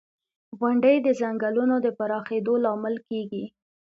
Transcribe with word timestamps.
•غونډۍ 0.59 0.95
د 1.05 1.07
ځنګلونو 1.21 1.75
د 1.85 1.87
پراخېدو 1.97 2.53
لامل 2.63 2.95
کېږي. 3.09 3.45